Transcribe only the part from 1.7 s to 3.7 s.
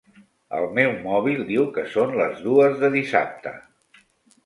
que són les dues de dissabte.